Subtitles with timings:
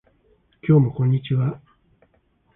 [0.67, 1.61] 今日もこんにちは